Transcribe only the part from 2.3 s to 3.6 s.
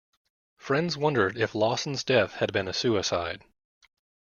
had been a suicide.